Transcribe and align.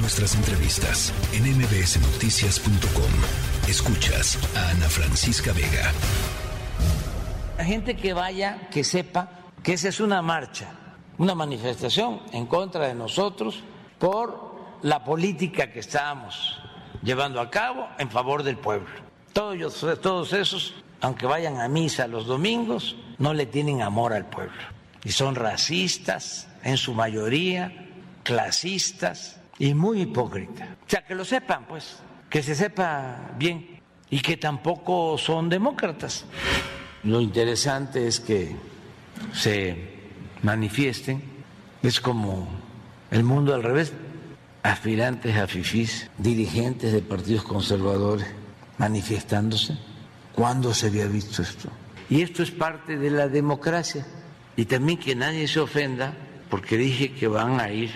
nuestras 0.00 0.34
entrevistas 0.34 1.12
en 1.32 1.44
mbsnoticias.com. 1.56 3.68
Escuchas 3.68 4.38
a 4.56 4.70
Ana 4.70 4.88
Francisca 4.88 5.52
Vega. 5.52 5.92
La 7.56 7.64
gente 7.64 7.96
que 7.96 8.12
vaya, 8.12 8.68
que 8.70 8.84
sepa 8.84 9.30
que 9.62 9.72
esa 9.72 9.88
es 9.88 10.00
una 10.00 10.22
marcha, 10.22 10.70
una 11.18 11.34
manifestación 11.34 12.20
en 12.32 12.46
contra 12.46 12.86
de 12.86 12.94
nosotros 12.94 13.62
por 13.98 14.78
la 14.82 15.04
política 15.04 15.72
que 15.72 15.80
estamos 15.80 16.60
llevando 17.02 17.40
a 17.40 17.50
cabo 17.50 17.88
en 17.98 18.10
favor 18.10 18.44
del 18.44 18.58
pueblo. 18.58 18.88
Todos, 19.32 19.84
todos 20.00 20.32
esos, 20.32 20.74
aunque 21.00 21.26
vayan 21.26 21.60
a 21.60 21.68
misa 21.68 22.06
los 22.06 22.26
domingos, 22.26 22.96
no 23.18 23.34
le 23.34 23.46
tienen 23.46 23.82
amor 23.82 24.12
al 24.12 24.26
pueblo. 24.26 24.62
Y 25.04 25.10
son 25.10 25.34
racistas, 25.34 26.48
en 26.62 26.76
su 26.76 26.94
mayoría, 26.94 27.88
clasistas 28.22 29.37
y 29.58 29.74
muy 29.74 30.02
hipócritas. 30.02 30.68
O 30.86 30.90
sea, 30.90 31.04
que 31.04 31.14
lo 31.14 31.24
sepan, 31.24 31.66
pues, 31.66 31.98
que 32.30 32.42
se 32.42 32.54
sepa 32.54 33.32
bien 33.38 33.80
y 34.10 34.20
que 34.20 34.36
tampoco 34.36 35.18
son 35.18 35.48
demócratas. 35.48 36.24
Lo 37.04 37.20
interesante 37.20 38.06
es 38.06 38.20
que 38.20 38.56
se 39.32 39.76
manifiesten, 40.42 41.22
es 41.82 42.00
como 42.00 42.48
el 43.10 43.24
mundo 43.24 43.54
al 43.54 43.62
revés, 43.62 43.92
aspirantes 44.62 45.36
a 45.36 45.46
FIFIs, 45.46 46.10
dirigentes 46.18 46.92
de 46.92 47.00
partidos 47.00 47.44
conservadores 47.44 48.26
manifestándose. 48.78 49.76
¿Cuándo 50.34 50.72
se 50.72 50.86
había 50.86 51.06
visto 51.06 51.42
esto? 51.42 51.68
Y 52.08 52.22
esto 52.22 52.42
es 52.42 52.50
parte 52.50 52.96
de 52.96 53.10
la 53.10 53.28
democracia. 53.28 54.06
Y 54.56 54.64
también 54.64 54.98
que 54.98 55.14
nadie 55.14 55.46
se 55.48 55.60
ofenda 55.60 56.14
porque 56.48 56.76
dije 56.76 57.12
que 57.12 57.28
van 57.28 57.60
a 57.60 57.70
ir 57.70 57.90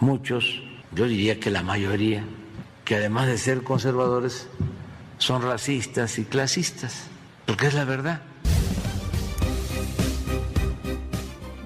muchos, 0.00 0.62
yo 0.94 1.06
diría 1.06 1.40
que 1.40 1.50
la 1.50 1.62
mayoría, 1.62 2.24
que 2.84 2.96
además 2.96 3.26
de 3.26 3.38
ser 3.38 3.62
conservadores, 3.62 4.48
son 5.18 5.42
racistas 5.42 6.18
y 6.18 6.24
clasistas, 6.24 7.08
porque 7.46 7.66
es 7.66 7.74
la 7.74 7.84
verdad. 7.84 8.22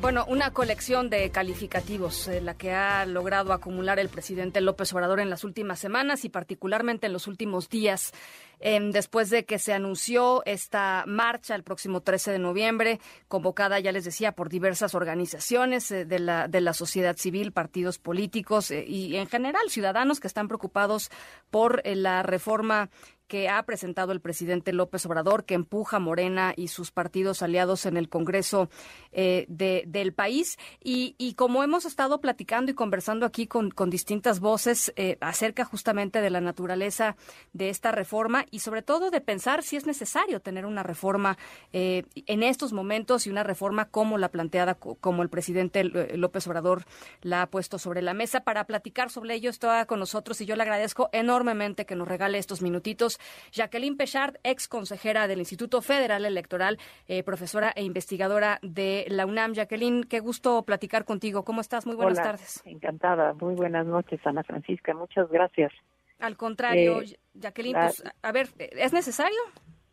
Bueno, 0.01 0.25
una 0.27 0.53
colección 0.53 1.11
de 1.11 1.31
calificativos, 1.31 2.29
eh, 2.29 2.41
la 2.41 2.55
que 2.55 2.73
ha 2.73 3.05
logrado 3.05 3.53
acumular 3.53 3.99
el 3.99 4.09
presidente 4.09 4.62
López 4.62 4.91
Obrador 4.95 5.21
en 5.21 5.29
las 5.29 5.45
últimas 5.45 5.79
semanas 5.79 6.25
y 6.25 6.31
particularmente 6.31 7.09
en 7.09 7.12
los 7.12 7.27
últimos 7.27 7.69
días, 7.69 8.12
em, 8.61 8.91
después 8.91 9.31
de 9.31 9.45
que 9.45 9.59
se 9.59 9.73
anunció 9.73 10.42
esta 10.45 11.05
marcha 11.06 11.55
el 11.55 11.62
próximo 11.62 12.01
13 12.01 12.33
de 12.33 12.39
noviembre, 12.39 13.00
convocada, 13.28 13.81
ya 13.81 13.92
les 13.92 14.05
decía, 14.05 14.33
por 14.33 14.48
diversas 14.48 14.95
organizaciones 14.95 15.91
eh, 15.91 16.05
de, 16.05 16.19
la, 16.19 16.48
de 16.48 16.61
la 16.61 16.73
sociedad 16.73 17.17
civil, 17.17 17.53
partidos 17.53 17.98
políticos 17.98 18.70
eh, 18.70 18.84
y 18.87 19.17
en 19.17 19.27
general 19.27 19.69
ciudadanos 19.69 20.20
que 20.20 20.27
están 20.27 20.48
preocupados 20.48 21.11
por 21.50 21.83
la 21.84 22.23
reforma 22.23 22.91
que 23.28 23.48
ha 23.48 23.62
presentado 23.62 24.11
el 24.12 24.20
presidente 24.20 24.72
López 24.72 25.05
Obrador, 25.06 25.45
que 25.45 25.55
empuja 25.55 25.98
Morena 25.98 26.55
y 26.56 26.69
sus 26.69 26.91
partidos 26.91 27.43
aliados 27.43 27.87
en 27.87 27.97
el 27.97 28.09
Congreso 28.09 28.70
eh, 29.12 29.45
del 29.48 30.15
país. 30.15 30.59
Y, 30.83 31.34
como 31.37 31.62
hemos 31.62 31.84
estado 31.84 32.20
platicando 32.20 32.72
y 32.72 32.75
conversando 32.75 33.27
aquí 33.27 33.47
con, 33.47 33.70
distintas 33.91 34.41
voces 34.41 34.93
eh, 34.97 35.19
acerca 35.20 35.65
justamente 35.65 36.20
de 36.20 36.31
la 36.31 36.41
naturaleza 36.41 37.17
de 37.53 37.69
esta 37.69 37.93
reforma 37.93 38.47
y 38.51 38.61
sobre 38.61 38.83
todo 38.83 39.11
de 39.11 39.21
pensar 39.21 39.63
si 39.63 39.77
es 39.77 39.87
necesario 39.87 40.41
tener 40.41 40.67
una 40.67 40.83
reforma 40.83 41.37
eh, 41.73 42.05
en 42.27 42.43
estos 42.43 42.73
momentos 42.73 43.27
y 43.27 43.31
una 43.31 43.43
reforma 43.43 43.87
como 43.87 44.19
la 44.19 44.29
planteada, 44.29 44.75
como 44.75 45.23
el 45.23 45.29
presidente 45.29 45.85
López 45.85 46.47
Obrador 46.47 46.85
la 47.23 47.43
ha 47.43 47.47
puesto 47.47 47.79
sobre 47.79 48.03
la 48.03 48.15
mesa. 48.15 48.41
Para 48.41 48.65
platicar 48.65 49.11
sobre 49.11 49.35
ello 49.35 49.51
está 49.51 49.85
con 49.87 49.99
nosotros 49.99 50.41
y 50.41 50.47
yo 50.47 50.57
le 50.57 50.63
agradezco 50.63 51.09
enormemente 51.13 51.87
que 51.87 51.97
nos 51.97 52.09
regale 52.09 52.39
estos 52.39 52.63
minutitos 52.63 53.19
Jacqueline 53.53 53.97
Pechard, 53.97 54.37
ex 54.43 54.69
consejera 54.69 55.29
del 55.29 55.39
Instituto 55.39 55.83
Federal 55.83 56.25
Electoral, 56.25 56.79
eh, 57.07 57.23
profesora 57.23 57.72
e 57.75 57.83
investigadora 57.84 58.59
de 58.62 59.06
la 59.09 59.27
UNAM. 59.27 59.53
Jacqueline, 59.55 60.05
qué 60.05 60.21
gusto 60.21 60.62
platicar 60.62 61.05
contigo. 61.05 61.45
¿Cómo 61.45 61.61
estás? 61.61 61.87
Muy 61.87 61.97
buenas 61.97 62.22
tardes. 62.22 62.62
Encantada. 62.65 63.34
Muy 63.34 63.55
buenas 63.55 63.87
noches, 63.87 64.21
Ana 64.25 64.43
Francisca. 64.43 64.95
Muchas 64.95 65.28
gracias. 65.31 65.72
Al 66.19 66.37
contrario, 66.37 67.03
eh, 67.03 67.19
Jacqueline, 67.34 67.75
pues, 67.75 68.03
a 68.23 68.33
ver, 68.33 68.49
¿es 68.59 68.93
necesario? 68.93 69.39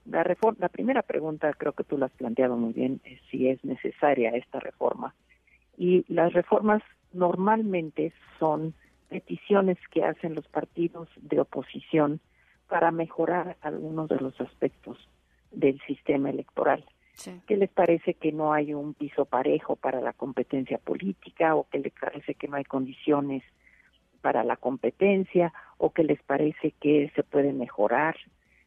La, 0.06 0.24
reforma, 0.24 0.58
la 0.59 0.69
primera 0.69 1.02
pregunta, 1.02 1.53
creo 1.53 1.74
que 1.74 1.84
tú 1.84 1.97
la 1.97 2.08
has 2.08 2.12
planteado 2.13 2.56
muy 2.56 2.74
bien, 2.74 3.02
es 3.03 3.19
si 3.30 3.47
es 3.47 3.63
necesaria 3.63 4.31
esta 4.31 4.59
reforma. 4.59 5.14
Y 5.78 6.06
las 6.12 6.34
reformas 6.34 6.81
normalmente 7.14 8.14
son 8.40 8.74
peticiones 9.09 9.78
que 9.91 10.03
hacen 10.03 10.35
los 10.35 10.47
partidos 10.47 11.09
de 11.18 11.40
oposición 11.40 12.19
para 12.68 12.91
mejorar 12.91 13.58
algunos 13.62 14.09
de 14.09 14.18
los 14.18 14.40
aspectos 14.41 14.97
del 15.52 15.80
sistema 15.81 16.30
electoral. 16.30 16.84
¿Qué 17.47 17.56
les 17.56 17.69
parece 17.69 18.16
que 18.16 18.34
no 18.34 18.52
hay 18.52 18.74
un 18.74 18.94
piso 18.94 19.25
parejo 19.25 19.78
para 19.78 20.02
la 20.02 20.12
competencia 20.12 20.78
política 20.78 21.56
o 21.56 21.68
que 21.69 21.80
les 21.80 21.94
parece 21.94 22.34
que 22.34 22.47
no 22.50 22.58
hay 22.58 22.66
condiciones 22.66 23.41
para 24.25 24.44
la 24.44 24.56
competencia 24.56 25.53
o 25.78 25.91
que 25.91 26.03
les 26.03 26.19
parece 26.24 26.72
que 26.81 27.12
se 27.13 27.22
puede 27.22 27.53
mejorar 27.53 28.16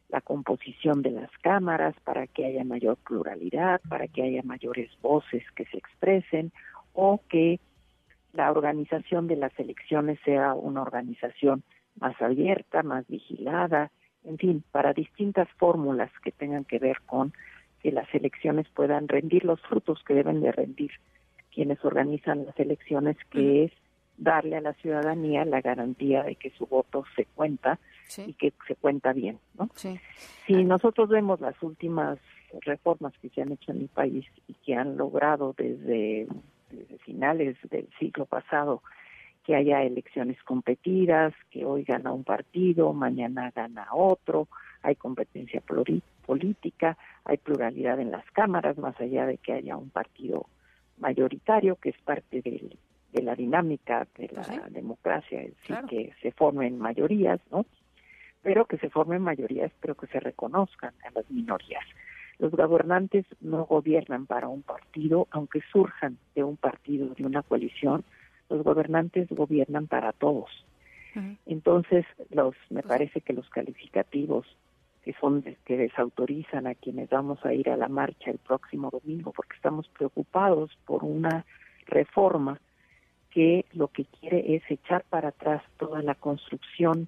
la 0.07 0.21
composición 0.21 1.01
de 1.01 1.11
las 1.11 1.29
cámaras 1.41 1.93
para 2.05 2.27
que 2.27 2.45
haya 2.45 2.63
mayor 2.63 2.95
pluralidad, 2.95 3.81
para 3.89 4.07
que 4.07 4.23
haya 4.23 4.41
mayores 4.41 4.89
voces 5.01 5.43
que 5.57 5.65
se 5.65 5.77
expresen 5.77 6.53
o 6.93 7.19
que 7.27 7.59
la 8.31 8.49
organización 8.49 9.27
de 9.27 9.35
las 9.35 9.51
elecciones 9.59 10.17
sea 10.23 10.53
una 10.53 10.81
organización 10.81 11.63
más 11.99 12.15
abierta, 12.21 12.81
más 12.81 13.05
vigilada, 13.09 13.91
en 14.23 14.37
fin, 14.37 14.63
para 14.71 14.93
distintas 14.93 15.49
fórmulas 15.57 16.09
que 16.23 16.31
tengan 16.31 16.63
que 16.63 16.79
ver 16.79 17.01
con 17.05 17.33
que 17.81 17.91
las 17.91 18.07
elecciones 18.15 18.65
puedan 18.69 19.09
rendir 19.09 19.43
los 19.43 19.59
frutos 19.63 20.01
que 20.05 20.13
deben 20.13 20.39
de 20.39 20.53
rendir 20.53 20.91
quienes 21.53 21.83
organizan 21.83 22.45
las 22.45 22.57
elecciones, 22.57 23.17
que 23.29 23.65
es 23.65 23.73
darle 24.19 24.57
a 24.57 24.61
la 24.61 24.73
ciudadanía 24.73 25.45
la 25.45 25.61
garantía 25.61 26.23
de 26.23 26.35
que 26.35 26.51
su 26.51 26.65
voto 26.65 27.05
se 27.15 27.25
cuenta 27.25 27.79
y 28.25 28.33
que 28.33 28.53
se 28.67 28.75
cuenta 28.75 29.13
bien. 29.13 29.39
¿no? 29.57 29.69
Si 29.75 29.97
ah. 30.53 30.63
nosotros 30.63 31.09
vemos 31.09 31.39
las 31.39 31.61
últimas 31.63 32.19
reformas 32.61 33.13
que 33.21 33.29
se 33.29 33.41
han 33.41 33.51
hecho 33.51 33.71
en 33.71 33.79
mi 33.79 33.87
país 33.87 34.25
y 34.47 34.53
que 34.55 34.75
han 34.75 34.97
logrado 34.97 35.53
desde 35.57 36.27
finales 37.05 37.57
del 37.69 37.87
siglo 37.97 38.25
pasado 38.25 38.81
que 39.45 39.55
haya 39.55 39.81
elecciones 39.83 40.37
competidas, 40.43 41.33
que 41.49 41.65
hoy 41.65 41.83
gana 41.83 42.11
un 42.11 42.23
partido, 42.23 42.93
mañana 42.93 43.51
gana 43.55 43.87
otro, 43.93 44.47
hay 44.83 44.95
competencia 44.95 45.61
política, 46.25 46.97
hay 47.25 47.37
pluralidad 47.37 47.99
en 47.99 48.11
las 48.11 48.29
cámaras, 48.31 48.77
más 48.77 48.99
allá 48.99 49.25
de 49.25 49.37
que 49.37 49.53
haya 49.53 49.77
un 49.77 49.89
partido 49.89 50.45
mayoritario, 50.99 51.77
que 51.77 51.89
es 51.89 51.97
parte 52.03 52.41
de 53.13 53.23
la 53.23 53.35
dinámica 53.35 54.07
de 54.17 54.29
la 54.29 54.67
democracia, 54.69 55.41
es 55.41 55.55
decir, 55.57 55.77
que 55.89 56.13
se 56.21 56.31
formen 56.31 56.77
mayorías, 56.77 57.39
¿no? 57.51 57.65
Pero 58.41 58.65
que 58.65 58.77
se 58.77 58.89
formen 58.89 59.21
mayorías, 59.21 59.71
pero 59.81 59.95
que 59.95 60.07
se 60.07 60.19
reconozcan 60.19 60.93
a 61.05 61.11
las 61.11 61.29
minorías. 61.29 61.83
Los 62.37 62.51
gobernantes 62.51 63.25
no 63.41 63.65
gobiernan 63.65 64.25
para 64.25 64.47
un 64.47 64.61
partido, 64.61 65.27
aunque 65.31 65.61
surjan 65.71 66.17
de 66.35 66.43
un 66.43 66.55
partido, 66.55 67.13
de 67.15 67.25
una 67.25 67.43
coalición, 67.43 68.05
los 68.49 68.63
gobernantes 68.63 69.27
gobiernan 69.29 69.87
para 69.87 70.13
todos. 70.13 70.49
Entonces, 71.45 72.05
los 72.29 72.55
me 72.69 72.81
pues 72.81 72.85
parece 72.85 73.21
que 73.21 73.33
los 73.33 73.49
calificativos 73.49 74.45
que 75.03 75.13
son 75.19 75.43
que 75.65 75.77
desautorizan 75.77 76.67
a 76.67 76.75
quienes 76.75 77.09
vamos 77.09 77.43
a 77.45 77.53
ir 77.53 77.69
a 77.69 77.77
la 77.77 77.87
marcha 77.87 78.31
el 78.31 78.37
próximo 78.37 78.89
domingo 78.89 79.31
porque 79.31 79.55
estamos 79.55 79.87
preocupados 79.89 80.77
por 80.85 81.03
una 81.03 81.45
reforma 81.87 82.59
que 83.31 83.65
lo 83.73 83.89
que 83.89 84.05
quiere 84.05 84.55
es 84.55 84.63
echar 84.69 85.03
para 85.09 85.29
atrás 85.29 85.63
toda 85.77 86.01
la 86.01 86.15
construcción 86.15 87.07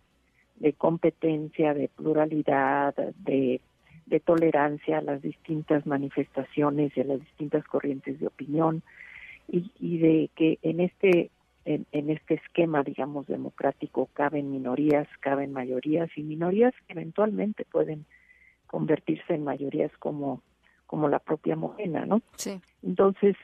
de 0.58 0.74
competencia, 0.74 1.74
de 1.74 1.88
pluralidad, 1.88 2.94
de, 2.96 3.62
de 4.06 4.20
tolerancia 4.20 5.00
a 5.00 5.02
las 5.02 5.22
distintas 5.22 5.86
manifestaciones 5.86 6.96
y 6.96 7.02
a 7.02 7.06
las 7.06 7.20
distintas 7.20 7.66
corrientes 7.66 8.20
de 8.20 8.28
opinión, 8.28 8.84
y, 9.52 9.98
de 9.98 10.30
que 10.36 10.60
en 10.62 10.80
este 10.80 11.30
en, 11.64 12.10
este 12.10 12.36
esquema 12.36 12.82
digamos 12.82 13.28
democrático 13.28 14.10
caben 14.14 14.52
minorías 14.52 15.08
caben 15.20 15.52
mayorías 15.52 16.10
y 16.16 16.24
minorías 16.24 16.74
que 16.88 16.94
eventualmente 16.94 17.66
pueden 17.66 18.06
convertirse 18.66 19.36
en 19.36 19.44
mayorías 19.44 19.92
como 20.00 20.42
como 20.88 21.08
la 21.08 21.20
propia 21.20 21.56
Morena 21.56 22.06
no 22.06 22.22
sí. 22.36 22.60
entonces 22.82 23.36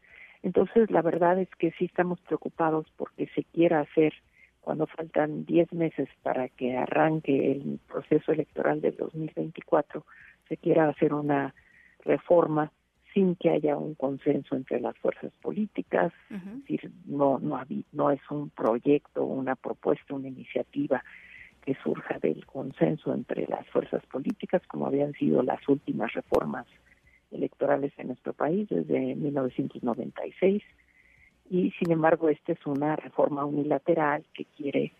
entonces 0.47 0.89
la 0.89 1.01
verdad 1.01 1.37
es 1.39 1.49
que 1.59 1.71
sí 1.71 1.85
estamos 1.85 2.21
preocupados 2.21 2.87
porque 2.95 3.27
se 3.35 3.43
quiera 3.43 3.81
hacer 3.81 4.13
cuando 4.61 4.87
faltan 4.87 5.45
10 5.45 5.73
meses 5.73 6.07
para 6.23 6.47
que 6.47 6.77
arranque 6.77 7.51
el 7.51 7.81
proceso 7.85 8.31
electoral 8.31 8.79
del 8.79 8.95
2024 8.95 10.05
se 10.47 10.55
quiera 10.55 10.87
hacer 10.87 11.13
una 11.13 11.53
reforma 12.05 12.71
sin 13.13 13.35
que 13.35 13.49
haya 13.49 13.75
un 13.75 13.95
consenso 13.95 14.55
entre 14.55 14.79
las 14.79 14.97
fuerzas 14.99 15.33
políticas, 15.41 16.13
es 16.29 16.45
decir, 16.61 16.91
no, 17.05 17.39
no, 17.39 17.61
no 17.91 18.11
es 18.11 18.21
un 18.29 18.49
proyecto, 18.49 19.25
una 19.25 19.57
propuesta, 19.57 20.13
una 20.13 20.29
iniciativa 20.29 21.03
que 21.65 21.75
surja 21.83 22.19
del 22.19 22.45
consenso 22.45 23.13
entre 23.13 23.47
las 23.47 23.67
fuerzas 23.67 24.05
políticas, 24.05 24.61
como 24.67 24.87
habían 24.87 25.11
sido 25.13 25.43
las 25.43 25.67
últimas 25.67 26.13
reformas 26.13 26.67
electorales 27.31 27.93
en 27.97 28.07
nuestro 28.07 28.33
país 28.33 28.67
desde 28.69 29.15
1996. 29.15 30.63
Y 31.49 31.71
sin 31.71 31.91
embargo, 31.91 32.29
esta 32.29 32.51
es 32.51 32.65
una 32.65 32.95
reforma 32.95 33.45
unilateral 33.45 34.25
que 34.33 34.45
quiere 34.45 34.93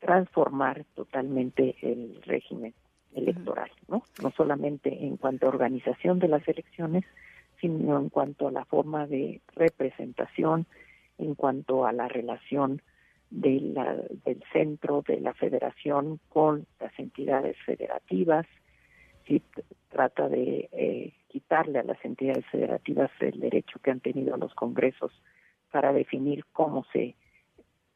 transformar 0.00 0.84
totalmente 0.94 1.76
el 1.80 2.20
régimen 2.22 2.74
electoral, 3.14 3.70
¿no? 3.88 4.02
No 4.22 4.30
solamente 4.32 5.04
en 5.04 5.16
cuanto 5.16 5.46
a 5.46 5.50
organización 5.50 6.18
de 6.18 6.28
las 6.28 6.46
elecciones, 6.48 7.04
sino 7.60 7.98
en 7.98 8.08
cuanto 8.08 8.48
a 8.48 8.52
la 8.52 8.64
forma 8.64 9.06
de 9.06 9.40
representación, 9.54 10.66
en 11.18 11.34
cuanto 11.34 11.86
a 11.86 11.92
la 11.92 12.08
relación 12.08 12.82
de 13.30 13.60
la, 13.60 13.94
del 13.94 14.42
centro 14.52 15.02
de 15.06 15.20
la 15.20 15.32
federación 15.32 16.18
con 16.28 16.66
las 16.80 16.92
entidades 16.98 17.56
federativas, 17.64 18.46
si 19.32 19.42
trata 19.88 20.28
de 20.28 20.68
eh, 20.72 21.12
quitarle 21.28 21.78
a 21.78 21.84
las 21.84 22.02
entidades 22.04 22.44
federativas 22.50 23.10
el 23.20 23.40
derecho 23.40 23.78
que 23.82 23.90
han 23.90 24.00
tenido 24.00 24.36
los 24.36 24.54
congresos 24.54 25.10
para 25.70 25.92
definir 25.92 26.44
cómo 26.52 26.84
se 26.92 27.14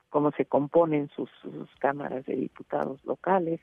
cómo 0.09 0.31
se 0.33 0.47
componen 0.47 1.11
sus, 1.15 1.29
sus 1.43 1.69
cámaras 1.79 2.25
de 2.25 2.37
diputados 2.37 3.05
locales, 3.05 3.61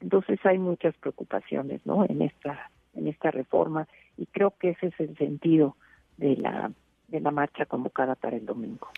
entonces 0.00 0.38
hay 0.44 0.58
muchas 0.58 0.94
preocupaciones, 0.96 1.80
¿no? 1.86 2.04
En 2.04 2.20
esta 2.20 2.70
en 2.92 3.06
esta 3.08 3.30
reforma 3.30 3.88
y 4.18 4.26
creo 4.26 4.52
que 4.58 4.70
ese 4.70 4.88
es 4.88 5.00
el 5.00 5.16
sentido 5.16 5.76
de 6.18 6.36
la 6.36 6.70
de 7.08 7.20
la 7.20 7.30
marcha 7.30 7.64
convocada 7.64 8.14
para 8.14 8.36
el 8.36 8.44
domingo. 8.44 8.88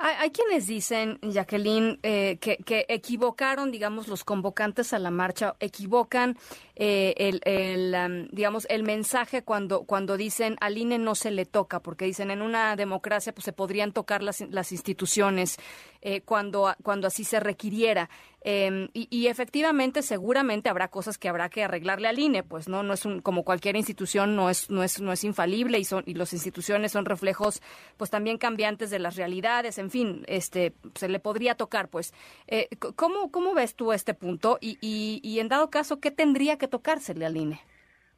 Hay, 0.00 0.30
quienes 0.30 0.68
dicen, 0.68 1.18
Jacqueline, 1.22 1.98
eh, 2.04 2.38
que, 2.40 2.58
que, 2.58 2.86
equivocaron, 2.88 3.72
digamos, 3.72 4.06
los 4.06 4.22
convocantes 4.22 4.92
a 4.92 5.00
la 5.00 5.10
marcha, 5.10 5.56
equivocan 5.58 6.38
eh, 6.76 7.14
el, 7.16 8.28
digamos, 8.30 8.64
el 8.70 8.84
mensaje 8.84 9.42
cuando, 9.42 9.82
cuando 9.82 10.16
dicen 10.16 10.56
al 10.60 10.78
INE 10.78 10.98
no 10.98 11.16
se 11.16 11.32
le 11.32 11.46
toca, 11.46 11.80
porque 11.80 12.04
dicen 12.04 12.30
en 12.30 12.42
una 12.42 12.76
democracia 12.76 13.34
pues 13.34 13.44
se 13.44 13.52
podrían 13.52 13.90
tocar 13.90 14.22
las, 14.22 14.40
las 14.42 14.70
instituciones 14.70 15.56
eh, 16.00 16.20
cuando, 16.20 16.72
cuando 16.84 17.08
así 17.08 17.24
se 17.24 17.40
requiriera. 17.40 18.08
Em, 18.42 18.88
y, 18.92 19.26
efectivamente, 19.26 20.02
seguramente 20.02 20.68
habrá 20.68 20.88
cosas 20.88 21.18
que 21.18 21.28
habrá 21.28 21.48
que 21.48 21.64
arreglarle 21.64 22.08
al 22.08 22.18
INE, 22.18 22.44
pues 22.44 22.68
no, 22.68 22.82
no 22.82 22.94
es 22.94 23.04
un, 23.04 23.20
como 23.20 23.42
cualquier 23.44 23.76
institución, 23.76 24.36
no 24.36 24.48
es, 24.48 24.70
no 24.70 24.82
es, 24.82 25.00
no 25.00 25.12
es 25.12 25.24
infalible 25.24 25.78
y 25.78 25.84
son, 25.84 26.04
y 26.06 26.14
las 26.14 26.32
instituciones 26.32 26.92
son 26.92 27.04
reflejos, 27.04 27.60
pues 27.96 28.10
también 28.10 28.38
cambiantes 28.38 28.90
de 28.90 29.00
las 29.00 29.16
realidades, 29.16 29.78
en 29.78 29.90
fin, 29.90 30.24
este, 30.28 30.72
se 30.94 31.08
le 31.08 31.18
podría 31.18 31.56
tocar, 31.56 31.88
pues. 31.88 32.14
Eh, 32.46 32.68
¿cómo, 32.94 33.32
¿Cómo 33.32 33.54
ves 33.54 33.74
tú 33.74 33.92
este 33.92 34.14
punto? 34.14 34.58
Y, 34.60 34.78
y, 34.80 35.20
y 35.24 35.40
en 35.40 35.48
dado 35.48 35.68
caso, 35.68 36.00
¿qué 36.00 36.10
tendría 36.10 36.58
que 36.58 36.68
tocársele 36.68 37.26
al 37.26 37.36
INE? 37.36 37.60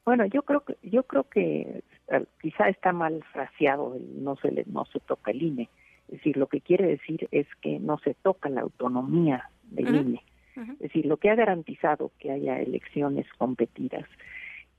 Bueno, 0.05 0.27
yo 0.27 0.43
creo 0.43 0.61
que, 0.65 0.77
yo 0.83 1.03
creo 1.05 1.25
que 1.25 1.83
eh, 2.09 2.25
quizá 2.41 2.69
está 2.69 2.93
mal 2.93 3.23
fraseado 3.33 3.97
no 4.17 4.37
se 4.37 4.51
le, 4.51 4.65
no 4.67 4.85
se 4.87 5.01
toca 5.01 5.31
el 5.31 5.43
INE. 5.43 5.71
Es 6.11 6.19
decir, 6.19 6.37
lo 6.37 6.49
que 6.49 6.61
quiere 6.61 6.89
decir 6.89 7.29
es 7.31 7.47
que 7.62 7.79
no 7.79 7.99
se 7.99 8.15
toca 8.15 8.49
la 8.49 8.62
autonomía 8.62 9.49
del 9.62 9.95
INE. 9.95 10.23
Es 10.57 10.79
decir, 10.79 11.07
lo 11.07 11.17
que 11.17 11.31
ha 11.31 11.37
garantizado 11.37 12.11
que 12.19 12.33
haya 12.33 12.61
elecciones 12.61 13.27
competidas, 13.39 14.05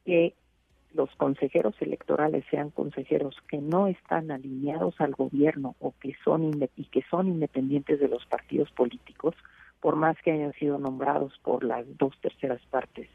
que 0.06 0.36
los 0.94 1.10
consejeros 1.16 1.74
electorales 1.80 2.44
sean 2.52 2.70
consejeros 2.70 3.38
que 3.48 3.60
no 3.60 3.88
están 3.88 4.30
alineados 4.30 5.00
al 5.00 5.14
gobierno 5.14 5.76
o 5.80 5.94
que 6.02 6.14
son 6.24 6.52
y 6.76 6.86
que 6.86 7.02
son 7.10 7.30
independientes 7.30 8.02
de 8.02 8.10
los 8.10 8.26
partidos 8.26 8.70
políticos, 8.72 9.34
por 9.80 9.96
más 9.96 10.18
que 10.22 10.32
hayan 10.32 10.54
sido 10.54 10.78
nombrados 10.78 11.40
por 11.42 11.64
las 11.64 11.86
dos 11.98 12.14
terceras 12.20 12.62
partes 12.70 13.08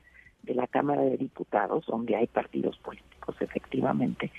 de 0.43 0.55
la 0.55 0.67
Cámara 0.67 1.03
de 1.03 1.19
Diputados, 1.19 1.85
donde 1.87 2.17
hay 2.17 2.27
partidos 2.27 2.79
políticos 2.79 3.37
efectivamente, 3.41 4.33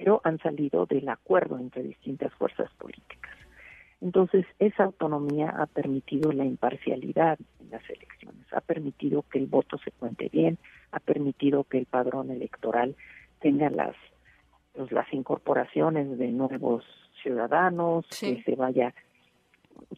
pero 0.00 0.22
han 0.24 0.38
salido 0.38 0.86
del 0.86 1.06
acuerdo 1.10 1.58
entre 1.58 1.82
distintas 1.82 2.32
fuerzas 2.32 2.70
políticas. 2.78 3.36
Entonces, 4.00 4.46
esa 4.58 4.84
autonomía 4.84 5.50
ha 5.50 5.66
permitido 5.66 6.32
la 6.32 6.46
imparcialidad 6.46 7.38
en 7.60 7.70
las 7.70 7.82
elecciones, 7.90 8.46
ha 8.50 8.62
permitido 8.62 9.26
que 9.30 9.38
el 9.38 9.46
voto 9.46 9.76
se 9.76 9.90
cuente 9.90 10.30
bien, 10.32 10.56
ha 10.92 11.00
permitido 11.00 11.64
que 11.64 11.76
el 11.76 11.84
padrón 11.84 12.30
electoral 12.30 12.96
tenga 13.40 13.68
las 13.68 13.94
pues, 14.72 14.90
las 14.90 15.12
incorporaciones 15.12 16.16
de 16.16 16.28
nuevos 16.28 16.82
ciudadanos, 17.22 18.06
que 18.18 18.42
se 18.42 18.56
vaya 18.56 18.94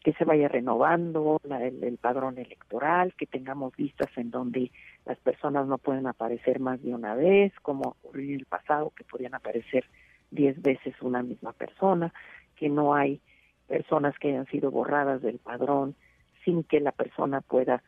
que 0.03 0.13
se 0.13 0.25
vaya 0.25 0.47
renovando 0.47 1.39
el, 1.43 1.97
padrón 1.97 2.37
electoral, 2.37 3.13
que 3.15 3.25
tengamos 3.25 3.75
vistas 3.75 4.09
en 4.17 4.31
donde 4.31 4.71
las 5.05 5.17
personas 5.19 5.67
no 5.67 5.77
pueden 5.77 6.07
aparecer 6.07 6.59
más 6.59 6.81
de 6.81 6.93
una 6.93 7.15
vez, 7.15 7.53
como 7.61 7.89
ocurrió 7.89 8.29
en 8.29 8.39
el 8.41 8.45
pasado, 8.45 8.91
que 8.95 9.03
podían 9.03 9.35
aparecer 9.35 9.85
diez 10.31 10.61
veces 10.61 10.95
una 11.01 11.23
misma 11.23 11.53
persona, 11.53 12.13
que 12.55 12.69
no 12.69 12.93
hay 12.93 13.21
personas 13.67 14.17
que 14.19 14.29
hayan 14.29 14.45
sido 14.47 14.71
borradas 14.71 15.21
del 15.21 15.39
padrón 15.39 15.95
sin 16.43 16.63
que 16.63 16.79
la 16.79 16.91
persona 16.91 17.41
pueda 17.41 17.81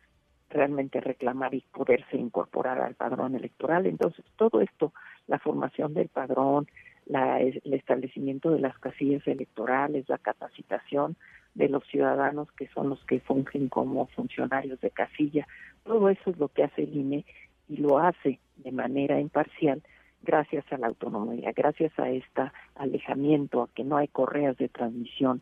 realmente 0.50 1.02
reclamar 1.02 1.54
y 1.54 1.62
poderse 1.74 2.18
incorporar 2.18 2.80
al 2.80 2.96
padrón 2.96 3.36
electoral. 3.36 3.86
Entonces, 3.86 4.24
todo 4.38 4.62
esto, 4.62 4.94
la 5.28 5.40
formación 5.40 5.94
del 5.94 6.08
padrón, 6.08 6.68
la, 7.06 7.42
el 7.42 7.74
establecimiento 7.74 8.52
de 8.52 8.60
las 8.60 8.78
casillas 8.80 9.28
electorales, 9.28 10.08
la 10.08 10.18
capacitación 10.18 11.18
de 11.56 11.70
los 11.70 11.84
ciudadanos 11.88 12.52
que 12.52 12.68
son 12.68 12.90
los 12.90 13.04
que 13.06 13.20
fungen 13.22 13.70
como 13.70 14.06
funcionarios 14.08 14.80
de 14.82 14.92
casilla, 14.92 15.48
todo 15.84 16.10
eso 16.10 16.30
es 16.30 16.38
lo 16.38 16.50
que 16.50 16.64
hace 16.64 16.84
el 16.84 16.96
INE 16.96 17.26
y 17.68 17.78
lo 17.78 17.98
hace 17.98 18.40
de 18.58 18.72
manera 18.72 19.20
imparcial 19.20 19.82
gracias 20.22 20.66
a 20.72 20.78
la 20.78 20.88
autonomía, 20.88 21.52
gracias 21.56 21.98
a 21.98 22.10
este 22.10 22.52
alejamiento, 22.76 23.62
a 23.62 23.70
que 23.70 23.84
no 23.84 23.98
hay 23.98 24.08
correas 24.08 24.58
de 24.58 24.70
transmisión 24.70 25.42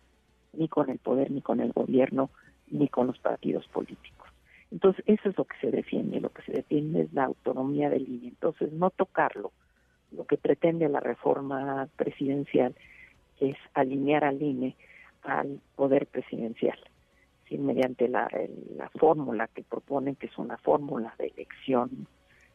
ni 0.51 0.67
con 0.67 0.89
el 0.89 0.99
poder, 0.99 1.31
ni 1.31 1.41
con 1.41 1.59
el 1.59 1.71
gobierno, 1.71 2.29
ni 2.69 2.87
con 2.89 3.07
los 3.07 3.17
partidos 3.17 3.67
políticos. 3.67 4.29
Entonces, 4.71 5.03
eso 5.07 5.29
es 5.29 5.37
lo 5.37 5.45
que 5.45 5.57
se 5.61 5.71
defiende, 5.71 6.19
lo 6.19 6.29
que 6.29 6.43
se 6.43 6.51
defiende 6.51 7.03
es 7.03 7.13
la 7.13 7.25
autonomía 7.25 7.89
del 7.89 8.07
INE. 8.07 8.29
Entonces, 8.29 8.71
no 8.71 8.89
tocarlo, 8.89 9.51
lo 10.11 10.25
que 10.25 10.37
pretende 10.37 10.89
la 10.89 10.99
reforma 10.99 11.87
presidencial 11.95 12.75
es 13.39 13.55
alinear 13.73 14.23
al 14.23 14.41
INE 14.41 14.75
al 15.23 15.59
poder 15.75 16.07
presidencial, 16.07 16.77
mediante 17.57 18.07
la, 18.07 18.29
la 18.75 18.89
fórmula 18.89 19.47
que 19.47 19.63
proponen, 19.63 20.15
que 20.15 20.27
es 20.27 20.37
una 20.37 20.57
fórmula 20.57 21.13
de 21.17 21.27
elección, 21.27 22.07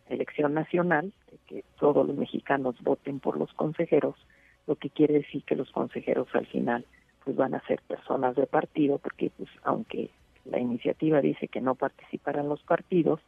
elección 0.08 0.54
nacional, 0.54 1.12
de 1.30 1.38
que 1.46 1.64
todos 1.78 2.06
los 2.06 2.16
mexicanos 2.16 2.76
voten 2.82 3.20
por 3.20 3.38
los 3.38 3.52
consejeros, 3.52 4.16
lo 4.66 4.76
que 4.76 4.90
quiere 4.90 5.14
decir 5.14 5.44
que 5.44 5.56
los 5.56 5.70
consejeros 5.70 6.28
al 6.34 6.46
final 6.46 6.84
pues 7.24 7.36
van 7.36 7.54
a 7.54 7.66
ser 7.66 7.80
personas 7.82 8.36
de 8.36 8.46
partido, 8.46 8.98
porque 8.98 9.30
pues 9.36 9.48
aunque 9.62 10.10
la 10.44 10.58
iniciativa 10.58 11.20
dice 11.20 11.48
que 11.48 11.60
no 11.60 11.74
participarán 11.74 12.48
los 12.48 12.62
partidos, 12.62 13.20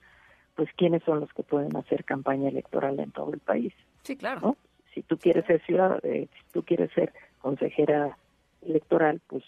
pues 0.57 0.69
quiénes 0.77 1.03
son 1.05 1.21
los 1.21 1.33
que 1.33 1.43
pueden 1.43 1.77
hacer 1.77 2.05
campaña 2.05 2.49
electoral 2.49 2.99
en 2.99 3.11
todo 3.11 3.33
el 3.33 3.41
país. 3.41 3.73
Sí, 4.03 4.17
claro. 4.17 4.57
Si 4.95 5.03
tú 5.03 5.19
quieres 5.19 5.45
ser 5.47 5.63
ciudad, 5.65 6.05
eh, 6.05 6.29
si 6.33 6.53
tú 6.53 6.65
quieres 6.65 6.91
ser 6.93 7.13
consejera 7.41 8.17
electoral, 8.63 9.21
pues 9.27 9.45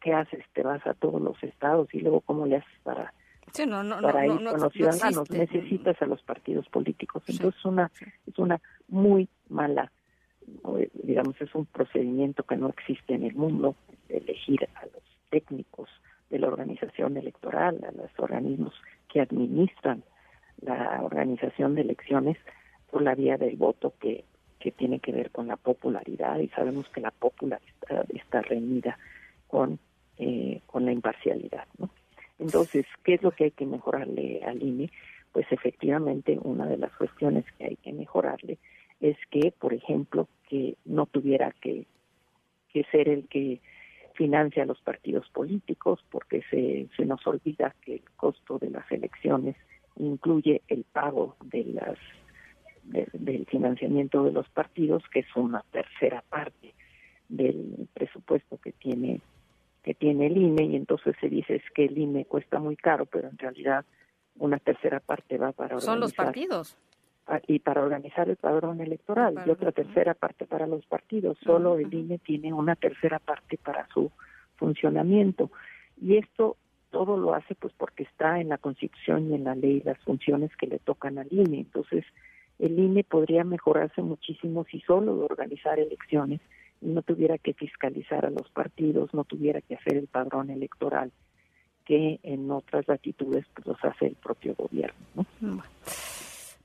¿qué 0.00 0.12
haces? 0.12 0.44
Te 0.52 0.62
vas 0.62 0.86
a 0.86 0.94
todos 0.94 1.20
los 1.20 1.42
estados 1.42 1.92
y 1.92 2.00
luego 2.00 2.20
cómo 2.20 2.46
le 2.46 2.56
haces 2.56 2.80
para 2.82 3.12
para 4.02 4.26
ir 4.26 4.32
con 4.32 4.60
los 4.60 4.72
ciudadanos? 4.72 5.30
Necesitas 5.30 6.00
a 6.02 6.06
los 6.06 6.22
partidos 6.22 6.68
políticos. 6.68 7.22
Entonces 7.28 7.64
una 7.64 7.90
es 8.26 8.38
una 8.38 8.60
muy 8.88 9.28
mala 9.48 9.92
digamos, 11.02 11.40
es 11.40 11.54
un 11.54 11.66
procedimiento 11.66 12.42
que 12.42 12.56
no 12.56 12.68
existe 12.68 13.14
en 13.14 13.24
el 13.24 13.34
mundo, 13.34 13.76
elegir 14.08 14.68
a 14.74 14.84
los 14.86 15.02
técnicos 15.30 15.88
de 16.30 16.38
la 16.38 16.48
organización 16.48 17.16
electoral, 17.16 17.80
a 17.86 17.92
los 17.92 18.10
organismos 18.18 18.74
que 19.08 19.20
administran 19.20 20.02
la 20.60 21.00
organización 21.02 21.74
de 21.74 21.82
elecciones 21.82 22.36
por 22.90 23.02
la 23.02 23.14
vía 23.14 23.36
del 23.36 23.56
voto 23.56 23.94
que, 24.00 24.24
que 24.64 24.70
tiene 24.70 24.98
que 24.98 25.12
ver 25.12 25.30
con 25.30 25.46
la 25.46 25.56
popularidad 25.56 26.38
y 26.38 26.48
sabemos 26.48 26.88
que 26.88 27.02
la 27.02 27.10
popularidad 27.10 28.06
está 28.08 28.40
reñida 28.40 28.98
con, 29.46 29.78
eh, 30.16 30.62
con 30.64 30.86
la 30.86 30.92
imparcialidad. 30.92 31.66
¿no? 31.76 31.90
Entonces, 32.38 32.86
¿qué 33.04 33.12
es 33.12 33.22
lo 33.22 33.30
que 33.32 33.44
hay 33.44 33.50
que 33.50 33.66
mejorarle 33.66 34.40
al 34.42 34.62
INE? 34.62 34.90
Pues 35.32 35.44
efectivamente 35.50 36.38
una 36.42 36.66
de 36.66 36.78
las 36.78 36.96
cuestiones 36.96 37.44
que 37.58 37.66
hay 37.66 37.76
que 37.76 37.92
mejorarle 37.92 38.56
es 39.02 39.18
que, 39.30 39.52
por 39.52 39.74
ejemplo, 39.74 40.28
que 40.48 40.76
no 40.86 41.04
tuviera 41.04 41.52
que, 41.60 41.84
que 42.72 42.84
ser 42.84 43.10
el 43.10 43.28
que 43.28 43.60
financia 44.14 44.62
a 44.62 44.66
los 44.66 44.80
partidos 44.80 45.28
políticos, 45.28 46.02
porque 46.10 46.40
se, 46.50 46.88
se 46.96 47.04
nos 47.04 47.26
olvida 47.26 47.74
que 47.82 47.96
el 47.96 48.04
costo 48.16 48.58
de 48.58 48.70
las 48.70 48.90
elecciones 48.90 49.56
incluye 49.96 50.62
el 50.68 50.84
pago 50.84 51.36
de 51.44 51.64
las 51.64 51.98
del 52.84 53.46
financiamiento 53.46 54.24
de 54.24 54.32
los 54.32 54.48
partidos, 54.50 55.02
que 55.12 55.20
es 55.20 55.36
una 55.36 55.64
tercera 55.70 56.22
parte 56.28 56.74
del 57.28 57.88
presupuesto 57.94 58.58
que 58.58 58.72
tiene 58.72 59.20
que 59.82 59.94
tiene 59.94 60.28
el 60.28 60.36
INE 60.38 60.64
y 60.64 60.76
entonces 60.76 61.14
se 61.20 61.28
dice 61.28 61.56
es 61.56 61.62
que 61.74 61.84
el 61.84 61.98
INE 61.98 62.24
cuesta 62.24 62.58
muy 62.58 62.74
caro, 62.74 63.04
pero 63.04 63.28
en 63.28 63.36
realidad 63.36 63.84
una 64.38 64.58
tercera 64.58 64.98
parte 64.98 65.36
va 65.36 65.52
para 65.52 65.76
organizar. 65.76 65.92
Son 65.92 66.00
los 66.00 66.14
partidos. 66.14 66.76
Y 67.46 67.58
para 67.58 67.82
organizar 67.82 68.28
el 68.28 68.36
padrón 68.36 68.80
electoral 68.80 69.34
y 69.46 69.50
otra 69.50 69.72
tercera 69.72 70.14
parte 70.14 70.46
para 70.46 70.66
los 70.66 70.84
partidos. 70.86 71.38
Solo 71.42 71.78
el 71.78 71.92
INE 71.92 72.18
tiene 72.18 72.52
una 72.52 72.76
tercera 72.76 73.18
parte 73.18 73.58
para 73.58 73.86
su 73.88 74.10
funcionamiento. 74.56 75.50
Y 76.00 76.16
esto 76.16 76.56
todo 76.90 77.16
lo 77.16 77.34
hace 77.34 77.54
pues 77.54 77.72
porque 77.76 78.04
está 78.04 78.40
en 78.40 78.50
la 78.50 78.58
Constitución 78.58 79.30
y 79.30 79.34
en 79.34 79.44
la 79.44 79.54
ley 79.54 79.80
las 79.84 79.98
funciones 80.00 80.54
que 80.56 80.66
le 80.66 80.78
tocan 80.78 81.18
al 81.18 81.28
INE. 81.30 81.60
Entonces, 81.60 82.04
el 82.58 82.78
INE 82.78 83.04
podría 83.04 83.44
mejorarse 83.44 84.02
muchísimo 84.02 84.64
si 84.70 84.80
solo 84.80 85.16
de 85.16 85.24
organizar 85.24 85.78
elecciones 85.78 86.40
y 86.80 86.88
no 86.88 87.02
tuviera 87.02 87.38
que 87.38 87.54
fiscalizar 87.54 88.26
a 88.26 88.30
los 88.30 88.48
partidos, 88.50 89.12
no 89.14 89.24
tuviera 89.24 89.60
que 89.60 89.74
hacer 89.74 89.96
el 89.96 90.06
padrón 90.06 90.50
electoral 90.50 91.12
que 91.84 92.20
en 92.22 92.50
otras 92.50 92.86
latitudes 92.88 93.44
pues 93.54 93.66
los 93.66 93.84
hace 93.84 94.06
el 94.06 94.14
propio 94.14 94.54
gobierno. 94.54 95.26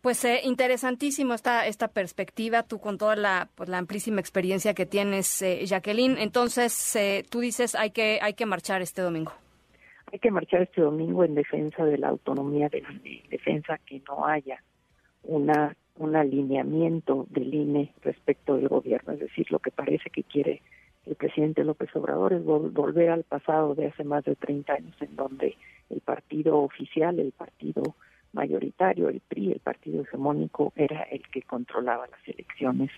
Pues 0.02 0.24
eh, 0.24 0.42
interesantísimo 0.46 1.34
esta, 1.34 1.68
esta 1.68 1.90
perspectiva, 1.90 2.64
tú 2.64 2.80
con 2.80 2.98
toda 2.98 3.18
la, 3.18 3.50
pues, 3.56 3.68
la 3.68 3.80
amplísima 3.80 4.22
experiencia 4.22 4.74
que 4.74 4.86
tienes, 4.86 5.42
eh, 5.42 5.66
Jacqueline. 5.66 6.18
Entonces, 6.18 6.96
eh, 6.96 7.26
tú 7.30 7.42
dices 7.42 7.76
hay 7.76 7.92
que, 7.92 8.20
hay 8.22 8.34
que 8.34 8.46
marchar 8.46 8.82
este 8.82 9.02
domingo. 9.02 9.34
Hay 10.12 10.20
que 10.20 10.32
marchar 10.32 10.62
este 10.62 10.82
domingo 10.82 11.26
en 11.26 11.36
defensa 11.36 11.84
de 11.84 11.98
la 11.98 12.08
autonomía 12.08 12.70
del 12.70 12.86
INE, 13.04 13.24
defensa 13.30 13.78
que 13.86 14.02
no 14.08 14.26
haya 14.26 14.64
una 15.24 15.76
un 16.00 16.16
alineamiento 16.16 17.28
del 17.30 17.54
INE 17.54 17.94
respecto 18.02 18.56
del 18.56 18.70
gobierno, 18.70 19.14
es 19.14 19.20
decir, 19.20 19.52
lo 19.52 19.60
que 19.60 19.70
parece 19.70 20.10
que 20.10 20.24
quiere 20.24 20.62
el 21.06 21.16
presidente 21.16 21.64
López 21.64 21.94
Obrador 21.96 22.34
es 22.34 22.44
volver 22.44 23.10
al 23.10 23.24
pasado 23.24 23.76
de 23.76 23.88
hace 23.88 24.04
más 24.04 24.24
de 24.24 24.36
30 24.36 24.74
años 24.74 24.96
en 25.02 25.16
donde 25.16 25.56
el 25.90 26.02
partido 26.02 26.60
oficial, 26.60 27.20
el 27.20 27.32
partido 27.32 27.96
mayoritario, 28.32 29.10
el 29.10 29.20
PRI, 29.22 29.54
el 29.54 29.60
partido 29.60 30.04
hegemónico, 30.04 30.72
era 30.76 31.02
el 31.04 31.28
que 31.30 31.42
controlaba 31.42 32.08
las 32.08 32.28
elecciones. 32.28 32.92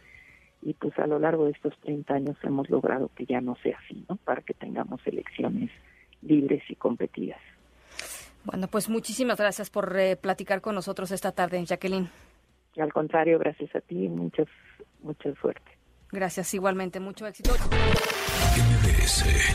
Y 0.62 0.74
pues 0.74 0.98
a 1.00 1.08
lo 1.08 1.20
largo 1.20 1.46
de 1.46 1.52
estos 1.52 1.76
30 1.80 2.14
años 2.14 2.38
hemos 2.44 2.70
logrado 2.70 3.10
que 3.16 3.26
ya 3.26 3.40
no 3.40 3.56
sea 3.64 3.80
así, 3.84 4.04
¿no? 4.10 4.18
Para 4.18 4.42
que 4.42 4.54
tengamos 4.54 5.00
elecciones 5.08 5.72
libres 6.22 6.64
y 6.70 6.76
competidas. 6.76 7.40
Bueno, 8.44 8.68
pues 8.68 8.90
muchísimas 8.90 9.38
gracias 9.38 9.70
por 9.70 9.98
eh, 9.98 10.16
platicar 10.16 10.62
con 10.62 10.76
nosotros 10.76 11.12
esta 11.12 11.32
tarde, 11.32 11.64
Jacqueline. 11.64 12.10
Al 12.78 12.92
contrario, 12.92 13.38
gracias 13.38 13.76
a 13.76 13.82
ti, 13.82 14.08
muchas, 14.08 14.48
mucha 15.02 15.34
suerte. 15.36 15.78
Gracias, 16.12 16.54
igualmente, 16.54 17.00
mucho 17.00 17.28
éxito. 17.28 17.52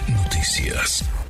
Noticias. 0.09 1.26